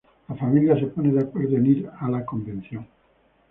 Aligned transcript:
La 0.29 0.35
familia 0.35 0.73
se 0.79 0.87
pone 0.87 1.13
de 1.13 1.19
acuerdo 1.19 1.57
en 1.57 1.65
ir 1.67 1.89
a 1.99 2.09
la 2.09 2.25
convención. 2.25 2.87